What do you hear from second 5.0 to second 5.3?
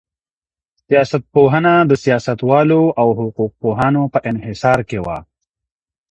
وه.